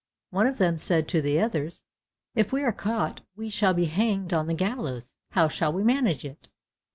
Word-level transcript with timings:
One 0.31 0.47
of 0.47 0.57
them 0.57 0.79
said 0.79 1.07
to 1.09 1.21
the 1.21 1.39
others, 1.39 1.83
"If 2.33 2.51
we 2.51 2.63
are 2.63 2.71
caught 2.71 3.21
we 3.35 3.51
shall 3.51 3.75
be 3.75 3.85
hanged 3.85 4.33
on 4.33 4.47
the 4.47 4.55
gallows; 4.55 5.15
how 5.33 5.47
shall 5.47 5.71
we 5.71 5.83
manage 5.83 6.25
it?" 6.25 6.49